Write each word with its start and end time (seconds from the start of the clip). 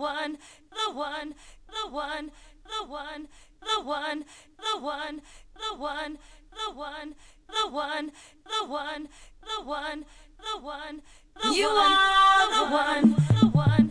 one, 0.00 0.38
the 0.70 0.94
one, 0.94 1.34
the 1.68 1.90
one, 1.90 2.30
the 2.64 2.86
one, 2.88 3.28
the 3.60 3.84
one, 3.84 4.24
the 4.58 4.80
one, 4.80 5.20
the 5.60 5.76
one, 5.76 5.76
the 5.76 5.76
one, 5.76 6.16
the 6.50 6.74
one, 6.74 7.14
the 7.52 7.70
one, 7.70 8.10
the 8.46 8.66
one, 8.66 9.08
the 9.42 9.64
one, 9.64 10.04
the 10.38 10.60
one, 10.60 11.02
You 11.52 11.68
the 11.68 11.70
are 11.70 12.70
one, 12.72 13.10
the 13.12 13.46
one. 13.48 13.89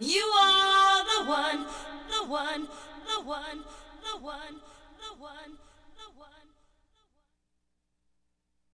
You 0.00 0.22
are 0.22 1.04
the 1.04 1.30
one, 1.30 1.66
the 2.10 2.28
one, 2.28 2.68
the 3.06 3.22
one, 3.22 3.58
the 4.02 4.18
one, 4.20 4.60
the 4.98 5.22
one. 5.22 5.58